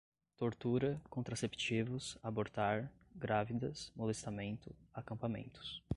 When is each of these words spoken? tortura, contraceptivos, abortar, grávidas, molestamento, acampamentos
tortura, 0.35 0.99
contraceptivos, 1.11 2.17
abortar, 2.23 2.91
grávidas, 3.15 3.91
molestamento, 3.95 4.75
acampamentos 4.91 5.83